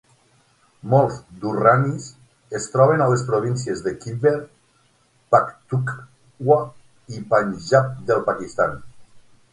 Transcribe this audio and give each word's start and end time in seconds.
Molts 0.93 1.17
Durranis 1.43 2.07
es 2.61 2.65
troben 2.75 3.03
a 3.05 3.09
les 3.11 3.25
províncies 3.27 3.83
de 3.89 3.93
Khyber 4.05 4.33
Pakhtunkhwa 5.37 6.59
i 7.19 7.23
Panjab 7.35 7.93
del 8.11 8.29
Pakistan. 8.33 8.79